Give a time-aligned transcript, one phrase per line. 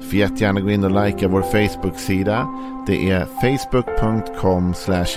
[0.00, 2.48] Får jättegärna gå in och likea vår Facebook-sida.
[2.86, 4.74] Det är facebook.com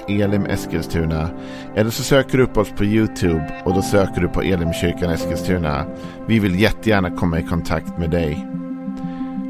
[0.07, 1.29] elimeskilstuna.
[1.75, 5.85] Eller så söker du upp oss på YouTube och då söker du på Elimkyrkan Eskilstuna.
[6.27, 8.47] Vi vill jättegärna komma i kontakt med dig.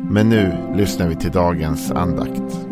[0.09, 2.67] Men nu lyssnar vi till dagens andakt.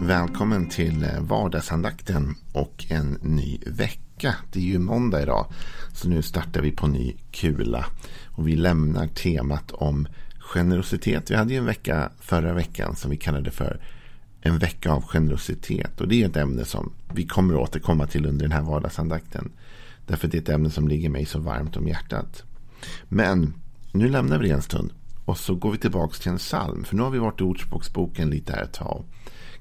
[0.00, 4.07] Välkommen till eh, vardagsandakten och en ny vecka.
[4.22, 5.46] Det är ju måndag idag.
[5.92, 7.86] Så nu startar vi på ny kula.
[8.26, 11.30] Och vi lämnar temat om generositet.
[11.30, 13.80] Vi hade ju en vecka förra veckan som vi kallade för
[14.40, 16.00] en vecka av generositet.
[16.00, 19.52] Och det är ett ämne som vi kommer att återkomma till under den här vardagsandakten.
[20.06, 22.42] Därför det är ett ämne som ligger mig så varmt om hjärtat.
[23.08, 23.54] Men
[23.92, 24.92] nu lämnar vi det en stund.
[25.24, 26.84] Och så går vi tillbaka till en psalm.
[26.84, 29.04] För nu har vi varit i Ordspråksboken lite här ett tag.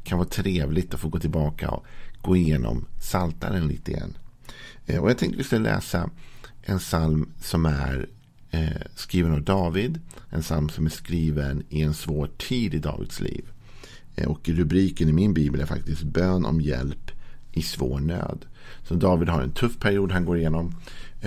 [0.03, 1.86] Det kan vara trevligt att få gå tillbaka och
[2.22, 4.18] gå igenom Saltaren lite igen.
[4.88, 6.10] Eh, och jag tänkte att vi skulle läsa
[6.62, 8.08] en psalm som är
[8.52, 10.00] eh, skriven av David.
[10.30, 13.46] En psalm som är skriven i en svår tid i Davids liv.
[14.16, 17.12] Eh, och rubriken i min bibel är faktiskt bön om hjälp
[17.52, 18.46] i svår nöd.
[18.88, 20.76] Så David har en tuff period han går igenom.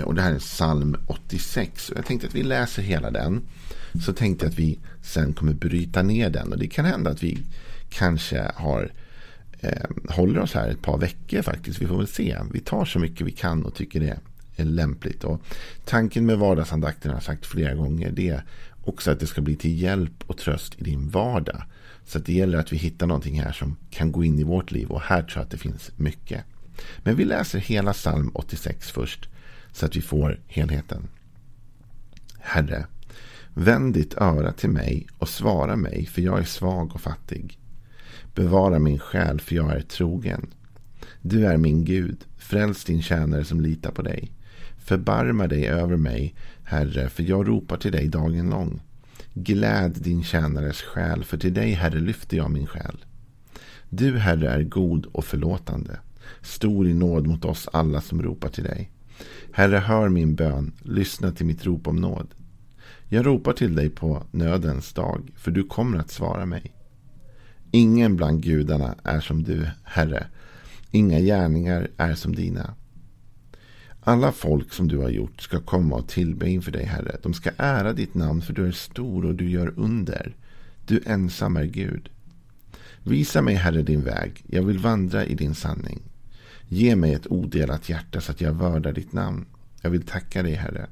[0.03, 1.89] Och det här är psalm 86.
[1.89, 3.41] Och jag tänkte att vi läser hela den.
[4.05, 6.53] Så tänkte jag att vi sen kommer bryta ner den.
[6.53, 7.43] Och det kan hända att vi
[7.89, 8.91] kanske har
[9.61, 11.81] eh, håller oss här ett par veckor faktiskt.
[11.81, 12.37] Vi får väl se.
[12.53, 14.19] Vi tar så mycket vi kan och tycker det
[14.55, 15.23] är lämpligt.
[15.23, 15.41] Och
[15.85, 18.11] tanken med vardagsandakten har jag sagt flera gånger.
[18.11, 18.43] Det är
[18.83, 21.63] också att det ska bli till hjälp och tröst i din vardag.
[22.05, 24.87] Så det gäller att vi hittar någonting här som kan gå in i vårt liv.
[24.87, 26.43] Och här tror jag att det finns mycket.
[27.03, 29.29] Men vi läser hela psalm 86 först.
[29.71, 31.07] Så att vi får helheten.
[32.39, 32.85] Herre,
[33.53, 37.60] vänd ditt öra till mig och svara mig, för jag är svag och fattig.
[38.35, 40.53] Bevara min själ, för jag är trogen.
[41.21, 44.31] Du är min Gud, fräls din tjänare som litar på dig.
[44.77, 48.81] Förbarma dig över mig, Herre, för jag ropar till dig dagen lång.
[49.33, 53.05] Gläd din tjänares själ, för till dig, Herre, lyfter jag min själ.
[53.89, 55.99] Du, Herre, är god och förlåtande,
[56.41, 58.91] stor i nåd mot oss alla som ropar till dig.
[59.51, 62.27] Herre, hör min bön, lyssna till mitt rop om nåd.
[63.07, 66.73] Jag ropar till dig på nödens dag, för du kommer att svara mig.
[67.71, 70.27] Ingen bland gudarna är som du, Herre.
[70.91, 72.73] Inga gärningar är som dina.
[74.03, 77.17] Alla folk som du har gjort ska komma och tillbe inför dig, Herre.
[77.23, 80.35] De ska ära ditt namn, för du är stor och du gör under.
[80.85, 82.09] Du ensam är Gud.
[83.03, 84.43] Visa mig, Herre, din väg.
[84.47, 86.01] Jag vill vandra i din sanning.
[86.67, 89.45] Ge mig ett odelat hjärta så att jag vördar ditt namn.
[89.81, 90.87] Jag vill tacka dig, Herre.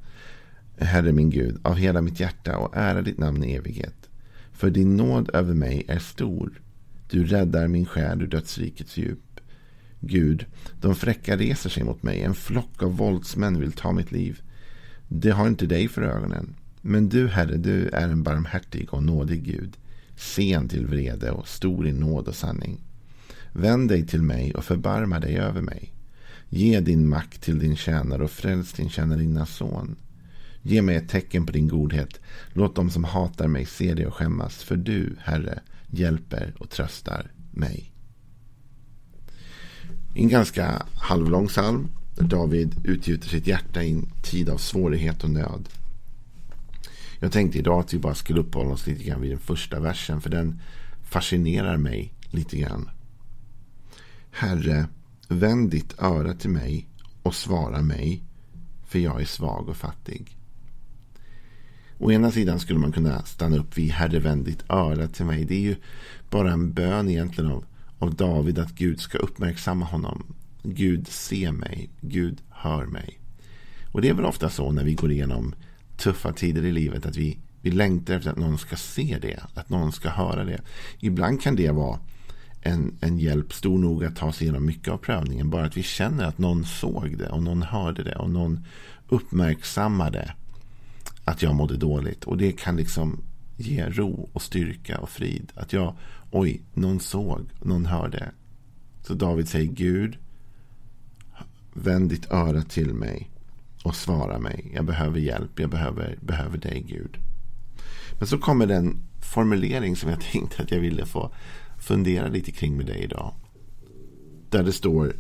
[0.77, 4.09] Herre min Gud, av hela mitt hjärta och ära ditt namn i evighet.
[4.51, 6.61] För din nåd över mig är stor.
[7.09, 9.39] Du räddar min själ ur dödsrikets djup.
[9.99, 10.45] Gud,
[10.81, 12.21] de fräcka reser sig mot mig.
[12.21, 14.41] En flock av våldsmän vill ta mitt liv.
[15.07, 16.55] Det har inte dig för ögonen.
[16.81, 19.77] Men du, Herre, du är en barmhärtig och nådig Gud.
[20.15, 22.79] Sen till vrede och stor i nåd och sanning.
[23.53, 25.93] Vänd dig till mig och förbarma dig över mig.
[26.49, 29.95] Ge din makt till din tjänare och fräls din tjänarinnas son.
[30.61, 32.19] Ge mig ett tecken på din godhet.
[32.53, 34.63] Låt dem som hatar mig se dig och skämmas.
[34.63, 35.59] För du, Herre,
[35.91, 37.91] hjälper och tröstar mig.
[40.15, 41.87] En ganska halvlång psalm.
[42.15, 45.69] Där David utgjuter sitt hjärta i en tid av svårighet och nöd.
[47.19, 50.21] Jag tänkte idag att vi bara skulle uppehålla oss lite grann vid den första versen.
[50.21, 50.61] För den
[51.03, 52.89] fascinerar mig lite grann.
[54.31, 54.87] Herre,
[55.27, 56.87] vänd ditt öra till mig
[57.23, 58.23] och svara mig.
[58.85, 60.38] För jag är svag och fattig.
[62.01, 65.45] Å ena sidan skulle man kunna stanna upp vid Herre vänd ditt öra till mig.
[65.45, 65.75] Det är ju
[66.29, 67.65] bara en bön egentligen av,
[67.99, 70.23] av David att Gud ska uppmärksamma honom.
[70.63, 73.19] Gud se mig, Gud hör mig.
[73.91, 75.55] Och det är väl ofta så när vi går igenom
[75.97, 79.69] tuffa tider i livet att vi, vi längtar efter att någon ska se det, att
[79.69, 80.61] någon ska höra det.
[80.99, 81.99] Ibland kan det vara
[82.61, 85.49] en, en hjälp stor nog att ta sig igenom mycket av prövningen.
[85.49, 88.65] Bara att vi känner att någon såg det och någon hörde det och någon
[89.09, 90.33] uppmärksammade
[91.29, 92.23] att jag mådde dåligt.
[92.23, 93.23] Och det kan liksom
[93.57, 95.51] ge ro och styrka och frid.
[95.55, 95.95] Att jag,
[96.31, 98.31] oj, någon såg, någon hörde.
[99.01, 100.17] Så David säger Gud,
[101.73, 103.29] vänd ditt öra till mig
[103.83, 104.71] och svara mig.
[104.73, 107.17] Jag behöver hjälp, jag behöver, behöver dig Gud.
[108.19, 111.31] Men så kommer den formulering som jag tänkte att jag ville få
[111.79, 113.33] fundera lite kring med dig idag.
[114.49, 115.15] Där det står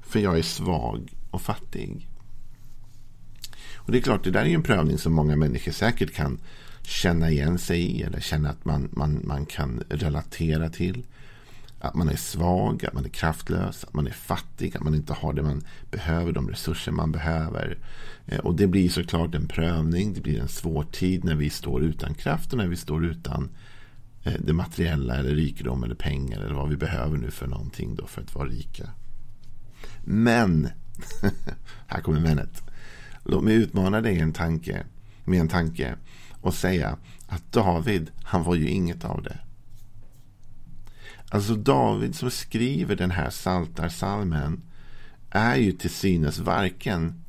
[0.00, 2.08] för jag är svag och fattig.
[3.86, 6.38] Och det är klart, det där är en prövning som många människor säkert kan
[6.82, 11.04] känna igen sig i eller känna att man, man, man kan relatera till.
[11.80, 15.12] Att man är svag, att man är kraftlös, att man är fattig, att man inte
[15.12, 17.78] har det man behöver, de resurser man behöver.
[18.26, 21.82] Eh, och det blir såklart en prövning, det blir en svår tid när vi står
[21.82, 23.48] utan kraft och när vi står utan
[24.24, 28.06] eh, det materiella eller rikedom eller pengar eller vad vi behöver nu för någonting då
[28.06, 28.90] för att vara rika.
[30.04, 30.68] Men,
[31.86, 32.62] här kommer menet.
[33.28, 34.86] Låt mig utmana dig en tanke,
[35.24, 35.96] med en tanke
[36.40, 39.38] och säga att David, han var ju inget av det.
[41.28, 44.62] Alltså David som skriver den här saltarsalmen
[45.30, 47.24] är ju till synes varken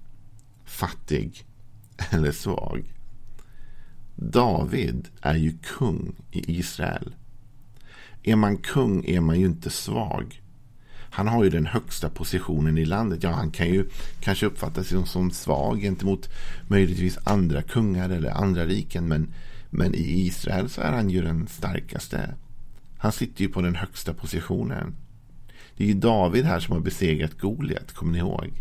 [0.66, 1.46] fattig
[2.12, 2.94] eller svag.
[4.16, 7.16] David är ju kung i Israel.
[8.24, 10.42] Är man kung är man ju inte svag.
[11.18, 13.24] Han har ju den högsta positionen i landet.
[13.24, 16.30] Ja, han kan ju kanske uppfattas som, som svag gentemot
[16.68, 19.08] möjligtvis andra kungar eller andra riken.
[19.08, 19.34] Men,
[19.70, 22.36] men i Israel så är han ju den starkaste.
[22.98, 24.96] Han sitter ju på den högsta positionen.
[25.78, 28.52] Det är ju David här som har besegrat Goliat, kommer ni ihåg?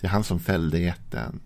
[0.00, 1.40] Det är han som fällde jätten.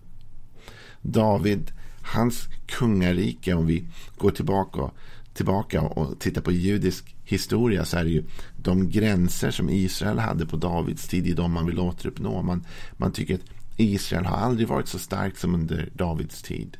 [1.01, 1.73] David,
[2.03, 3.85] hans kungarike, om vi
[4.17, 4.91] går tillbaka,
[5.35, 8.25] tillbaka och tittar på judisk historia så är det ju
[8.57, 12.43] de gränser som Israel hade på Davids tid i de man vill återuppnå.
[12.43, 12.65] Man,
[12.97, 16.77] man tycker att Israel har aldrig varit så starkt som under Davids tid.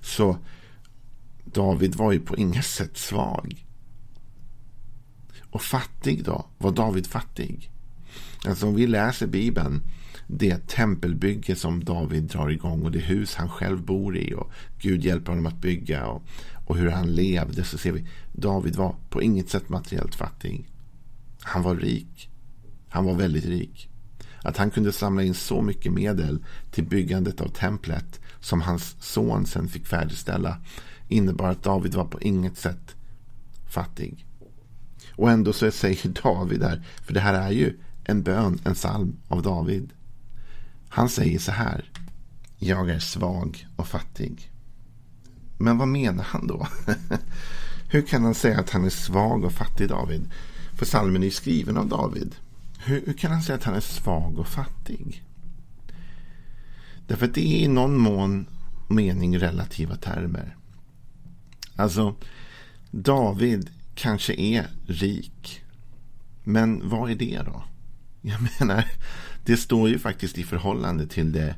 [0.00, 0.36] Så
[1.44, 3.66] David var ju på inget sätt svag.
[5.50, 6.46] Och fattig då?
[6.58, 7.70] Var David fattig?
[8.46, 9.82] Alltså om vi läser Bibeln,
[10.26, 15.04] det tempelbygge som David drar igång och det hus han själv bor i och Gud
[15.04, 16.22] hjälper honom att bygga och,
[16.72, 20.68] och hur han levde så ser vi David var på inget sätt materiellt fattig.
[21.40, 22.30] Han var rik.
[22.88, 23.88] Han var väldigt rik.
[24.42, 29.46] Att han kunde samla in så mycket medel till byggandet av templet som hans son
[29.46, 30.58] sen fick färdigställa
[31.08, 32.94] innebar att David var på inget sätt
[33.70, 34.26] fattig.
[35.16, 39.16] Och ändå så säger David här, för det här är ju en bön, en psalm
[39.28, 39.92] av David.
[40.88, 41.90] Han säger så här.
[42.58, 44.52] Jag är svag och fattig.
[45.62, 46.66] Men vad menar han då?
[47.90, 50.30] Hur kan han säga att han är svag och fattig David?
[50.74, 52.34] För psalmen är skriven av David.
[52.78, 55.24] Hur, hur, kan han säga att han är svag och fattig?
[57.06, 58.46] Därför att det är i någon mån
[58.88, 60.56] mening relativa termer.
[61.76, 62.14] Alltså,
[62.90, 65.62] David kanske är rik.
[66.44, 67.64] Men vad är det då?
[68.22, 68.84] Jag menar,
[69.44, 71.54] det står ju faktiskt i förhållande till det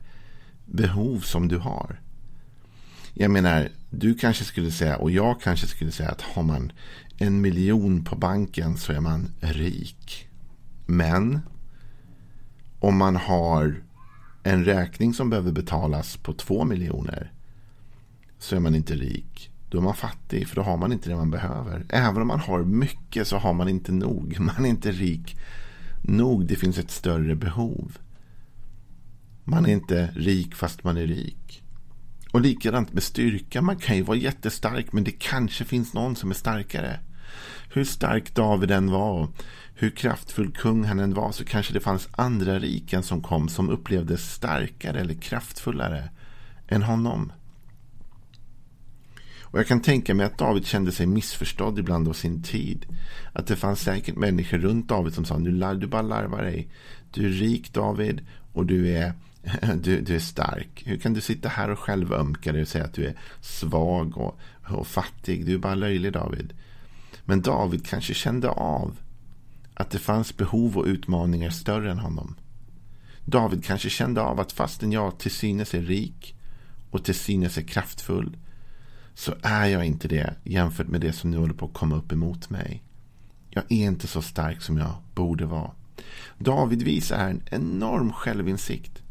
[0.65, 2.01] behov som du har.
[3.15, 3.69] Jag menar,
[3.99, 6.73] du kanske skulle säga och jag kanske skulle säga att har man
[7.19, 10.29] en miljon på banken så är man rik.
[10.87, 11.41] Men
[12.81, 13.83] om man har
[14.43, 17.33] en räkning som behöver betalas på två miljoner
[18.39, 19.51] så är man inte rik.
[19.69, 21.87] Då är man fattig för då har man inte det man behöver.
[21.89, 24.37] Även om man har mycket så har man inte nog.
[24.41, 25.37] Man är inte rik
[26.03, 26.47] nog.
[26.47, 27.99] Det finns ett större behov.
[29.45, 31.64] Man är inte rik fast man är rik.
[32.35, 33.63] Och likadant med styrka.
[33.63, 37.01] Man kan ju vara jättestark men det kanske finns någon som är starkare.
[37.75, 39.29] Hur stark David än var
[39.75, 43.71] hur kraftfull kung han än var så kanske det fanns andra riken som kom som
[43.71, 46.09] upplevdes starkare eller kraftfullare
[46.69, 47.33] än honom.
[49.43, 52.87] Och jag kan tänka mig att David kände sig missförstådd ibland av sin tid.
[53.33, 56.69] Att det fanns säkert människor runt David som sa nu lär du bara larva dig.
[57.11, 59.13] Du är rik David och du är,
[59.83, 60.83] du, du är stark.
[60.87, 64.19] Hur kan du sitta här och själv ömka dig och säga att du är svag
[64.19, 65.47] och, och fattig?
[65.47, 66.53] Du är bara löjlig David.
[67.25, 68.97] Men David kanske kände av
[69.75, 72.37] att det fanns behov och utmaningar större än honom.
[73.25, 76.37] David kanske kände av att fastän jag till synes är rik
[76.91, 78.37] och till synes är kraftfull
[79.15, 82.13] så är jag inte det jämfört med det som nu håller på att komma upp
[82.13, 82.83] emot mig.
[83.51, 85.71] Jag är inte så stark som jag borde vara.
[86.39, 89.04] David visar här en enorm självinsikt.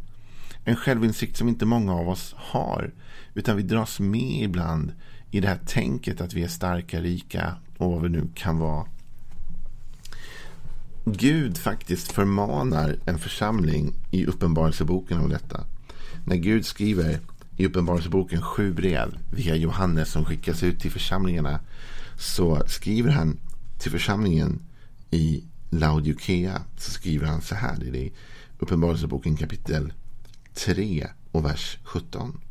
[0.65, 2.93] En självinsikt som inte många av oss har.
[3.33, 4.93] Utan vi dras med ibland
[5.31, 8.85] i det här tänket att vi är starka, rika och vad vi nu kan vara.
[11.05, 15.65] Gud faktiskt förmanar en församling i Uppenbarelseboken om detta.
[16.25, 17.19] När Gud skriver
[17.57, 21.59] i Uppenbarelseboken sju brev via Johannes som skickas ut till församlingarna
[22.17, 23.39] så skriver han
[23.79, 24.61] till församlingen
[25.11, 28.13] i Laodikea så skriver han så här i
[28.59, 29.93] Uppenbarelseboken kapitel
[30.53, 32.41] 3 och vers 17.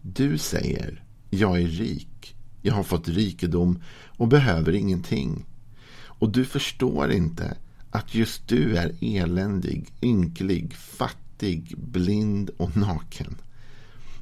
[0.00, 3.82] Du säger, jag är rik, jag har fått rikedom
[4.16, 5.46] och behöver ingenting.
[6.04, 7.56] Och du förstår inte
[7.90, 13.36] att just du är eländig, ynklig, fattig, blind och naken.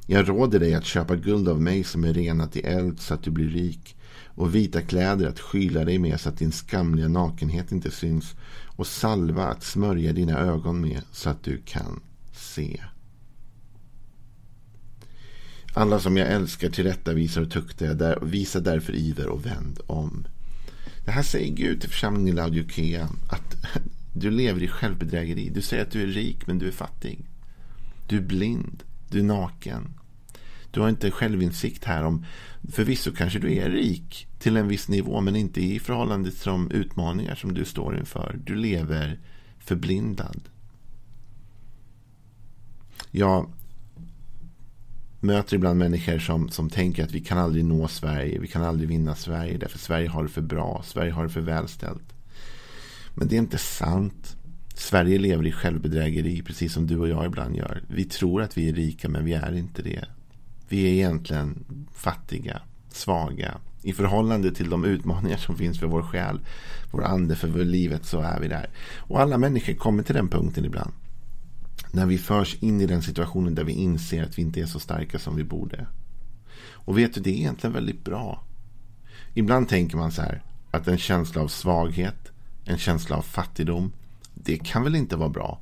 [0.05, 3.23] Jag råder dig att köpa guld av mig som är renat i eld så att
[3.23, 3.95] du blir rik
[4.25, 8.35] och vita kläder att skyla dig med så att din skamliga nakenhet inte syns
[8.75, 11.99] och salva att smörja dina ögon med så att du kan
[12.41, 12.81] se.
[15.73, 20.27] Alla som jag älskar tillrättavisar och tuktar jag där, visa därför iver och vänd om.
[21.05, 23.09] Det här säger Gud till församlingen i Laodikea.
[23.29, 23.55] Att
[24.13, 25.49] du lever i självbedrägeri.
[25.49, 27.25] Du säger att du är rik men du är fattig.
[28.07, 28.83] Du är blind.
[29.09, 29.93] Du är naken.
[30.71, 32.25] Du har inte självinsikt här om
[32.71, 36.71] förvisso kanske du är rik till en viss nivå men inte i förhållande till de
[36.71, 38.39] utmaningar som du står inför.
[38.43, 39.19] Du lever
[39.59, 40.41] förblindad.
[43.11, 43.49] Jag
[45.19, 48.89] möter ibland människor som, som tänker att vi kan aldrig nå Sverige, vi kan aldrig
[48.89, 52.13] vinna Sverige därför Sverige har det för bra, Sverige har det för välställt.
[53.15, 54.37] Men det är inte sant.
[54.75, 57.81] Sverige lever i självbedrägeri precis som du och jag ibland gör.
[57.87, 60.05] Vi tror att vi är rika men vi är inte det.
[60.69, 63.57] Vi är egentligen fattiga, svaga.
[63.83, 66.39] I förhållande till de utmaningar som finns för vår själ,
[66.91, 68.69] vår ande, för vår livet så är vi där.
[68.97, 70.91] Och alla människor kommer till den punkten ibland.
[71.91, 74.79] När vi förs in i den situationen där vi inser att vi inte är så
[74.79, 75.87] starka som vi borde.
[76.69, 78.43] Och vet du, det är egentligen väldigt bra.
[79.33, 82.31] Ibland tänker man så här att en känsla av svaghet,
[82.65, 83.91] en känsla av fattigdom,
[84.33, 85.59] det kan väl inte vara bra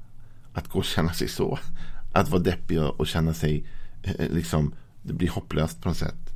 [0.54, 1.60] att gå och känna sig så.
[2.14, 3.64] Att vara deppig och känna sig
[4.04, 6.30] eh, eh, liksom, det blir hopplöst på något sätt.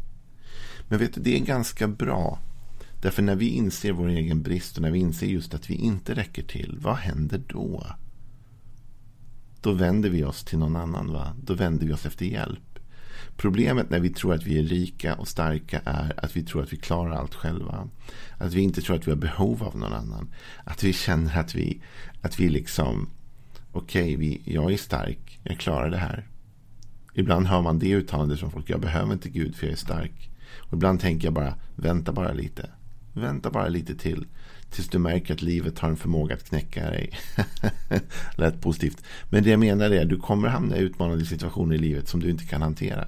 [0.88, 2.40] Men vet du, det är ganska bra.
[3.02, 6.14] Därför när vi inser vår egen brist och när vi inser just att vi inte
[6.14, 7.86] räcker till, vad händer då?
[9.64, 11.14] Då vänder vi oss till någon annan.
[11.14, 11.34] va?
[11.44, 12.80] Då vänder vi oss efter hjälp.
[13.38, 16.74] Problemet när vi tror att vi är rika och starka är att vi tror att
[16.74, 17.88] vi klarar allt själva.
[18.38, 20.30] Att vi inte tror att vi har behov av någon annan.
[20.64, 21.82] Att vi känner att vi,
[22.22, 23.10] att vi liksom,
[23.72, 26.28] okej, okay, jag är stark, jag klarar det här.
[27.14, 30.30] Ibland hör man det uttalandet från folk, jag behöver inte Gud för jag är stark.
[30.60, 32.70] Och ibland tänker jag bara, vänta bara lite.
[33.14, 34.26] Vänta bara lite till.
[34.74, 37.12] Tills du märker att livet har en förmåga att knäcka dig.
[38.36, 39.04] Lät positivt.
[39.30, 42.20] Men det jag menar är att du kommer hamna i utmanande situationer i livet som
[42.20, 43.08] du inte kan hantera.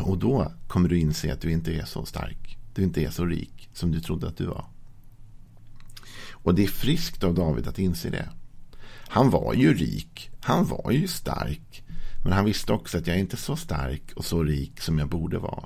[0.00, 2.58] Och då kommer du inse att du inte är så stark.
[2.74, 4.64] Du inte är så rik som du trodde att du var.
[6.30, 8.28] Och det är friskt av David att inse det.
[9.08, 10.30] Han var ju rik.
[10.40, 11.82] Han var ju stark.
[12.24, 15.08] Men han visste också att jag är inte så stark och så rik som jag
[15.08, 15.64] borde vara.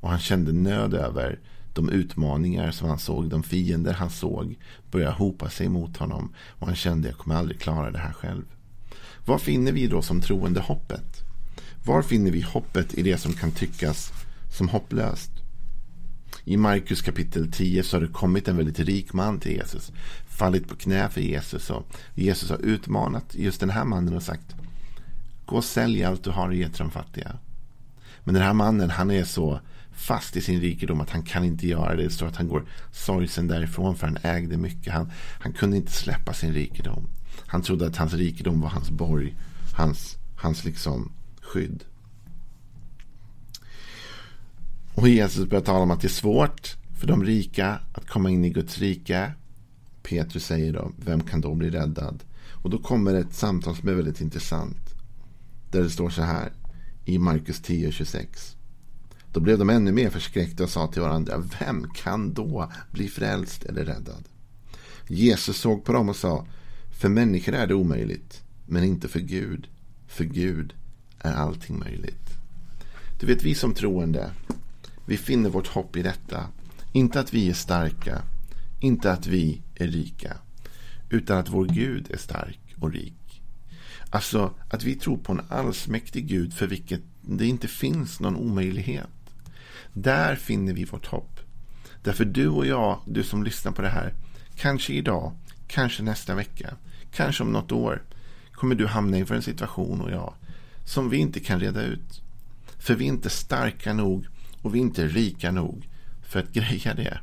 [0.00, 1.38] Och han kände nöd över
[1.72, 4.56] de utmaningar som han såg, de fiender han såg
[4.90, 6.32] börja hopa sig mot honom.
[6.48, 8.44] Och han kände att jag kommer aldrig klara det här själv.
[9.24, 11.24] Vad finner vi då som troende hoppet?
[11.84, 14.12] Var finner vi hoppet i det som kan tyckas
[14.56, 15.30] som hopplöst?
[16.44, 19.92] I Markus kapitel 10 så har det kommit en väldigt rik man till Jesus.
[20.28, 21.70] Fallit på knä för Jesus.
[21.70, 24.54] Och Jesus har utmanat just den här mannen och sagt
[25.46, 27.38] Gå och sälj allt du har och ge till de fattiga.
[28.24, 29.60] Men den här mannen han är så
[29.92, 32.02] fast i sin rikedom att han kan inte göra det.
[32.02, 34.92] Det står att han går sorgsen därifrån för han ägde mycket.
[34.92, 35.10] Han,
[35.40, 37.08] han kunde inte släppa sin rikedom.
[37.46, 39.36] Han trodde att hans rikedom var hans borg.
[39.76, 41.84] Hans, hans liksom skydd.
[44.94, 48.44] Och Jesus börjar tala om att det är svårt för de rika att komma in
[48.44, 49.32] i Guds rike.
[50.02, 52.24] Petrus säger då, vem kan då bli räddad?
[52.52, 54.94] Och då kommer ett samtal som är väldigt intressant.
[55.70, 56.52] Där det står så här
[57.08, 58.54] i Markus 10.26.
[59.32, 63.64] Då blev de ännu mer förskräckta och sa till varandra, vem kan då bli frälst
[63.64, 64.24] eller räddad?
[65.06, 66.46] Jesus såg på dem och sa,
[67.00, 69.68] för människor är det omöjligt, men inte för Gud.
[70.06, 70.74] För Gud
[71.18, 72.28] är allting möjligt.
[73.20, 74.30] Du vet, vi som troende,
[75.06, 76.46] vi finner vårt hopp i detta.
[76.92, 78.22] Inte att vi är starka,
[78.80, 80.36] inte att vi är rika,
[81.10, 83.27] utan att vår Gud är stark och rik.
[84.10, 89.08] Alltså att vi tror på en allsmäktig Gud för vilket det inte finns någon omöjlighet.
[89.92, 91.40] Där finner vi vårt hopp.
[92.02, 94.14] Därför du och jag, du som lyssnar på det här,
[94.56, 95.32] kanske idag,
[95.66, 96.74] kanske nästa vecka,
[97.12, 98.02] kanske om något år,
[98.52, 100.34] kommer du hamna inför en situation och jag,
[100.84, 102.22] som vi inte kan reda ut.
[102.78, 104.26] För vi är inte starka nog
[104.62, 105.88] och vi är inte rika nog
[106.22, 107.20] för att greja det.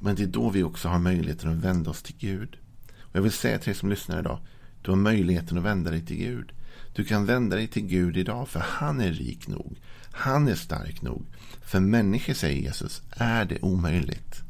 [0.00, 2.56] Men det är då vi också har möjligheten att vända oss till Gud.
[3.00, 4.38] Och Jag vill säga till dig som lyssnar idag,
[4.82, 6.52] du har möjligheten att vända dig till Gud.
[6.92, 9.76] Du kan vända dig till Gud idag för han är rik nog.
[10.10, 11.26] Han är stark nog.
[11.60, 14.42] För människor, säger Jesus, är det omöjligt.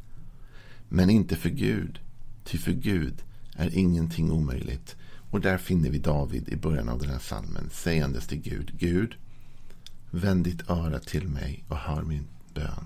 [0.89, 1.99] Men inte för Gud.
[2.43, 3.23] Ty för Gud
[3.55, 4.95] är ingenting omöjligt.
[5.31, 8.71] Och där finner vi David i början av den här salmen sägandes till Gud.
[8.77, 9.15] Gud,
[10.11, 12.85] vänd ditt öra till mig och hör min bön.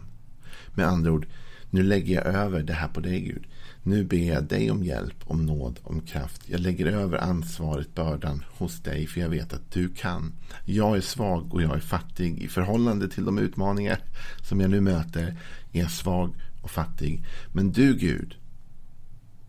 [0.74, 1.26] Med andra ord,
[1.70, 3.48] Nu lägger jag över det här på dig Gud.
[3.86, 6.42] Nu ber jag dig om hjälp, om nåd, om kraft.
[6.46, 10.34] Jag lägger över ansvaret, bördan hos dig för jag vet att du kan.
[10.66, 12.42] Jag är svag och jag är fattig.
[12.42, 14.00] I förhållande till de utmaningar
[14.42, 15.38] som jag nu möter
[15.72, 17.26] är jag svag och fattig.
[17.54, 18.36] Men du Gud,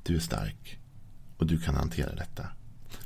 [0.02, 0.78] du är stark
[1.36, 2.46] och du kan hantera detta.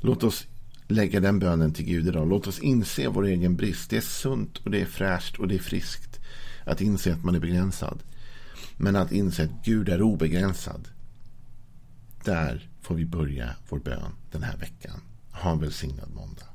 [0.01, 0.47] Låt oss
[0.87, 2.27] lägga den bönen till Gud idag.
[2.27, 3.89] Låt oss inse vår egen brist.
[3.89, 6.19] Det är sunt och det är fräscht och det är friskt
[6.65, 8.03] att inse att man är begränsad.
[8.77, 10.87] Men att inse att Gud är obegränsad.
[12.29, 15.01] Där får vi börja vår bön den här veckan.
[15.31, 16.48] Ha en välsignad måndag.